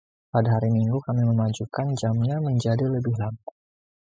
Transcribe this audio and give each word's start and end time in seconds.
Pada 0.33 0.53
hari 0.57 0.67
Minggu, 0.75 0.97
kami 1.05 1.21
memajukan 1.29 1.87
jamnya 1.99 2.35
menjadi 2.47 2.85
lebih 2.95 3.13
lambat. 3.21 3.53